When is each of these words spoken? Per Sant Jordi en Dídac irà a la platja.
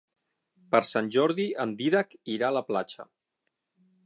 Per 0.75 0.81
Sant 0.91 1.11
Jordi 1.17 1.47
en 1.67 1.75
Dídac 1.83 2.19
irà 2.37 2.49
a 2.51 2.57
la 2.61 2.65
platja. 2.71 3.11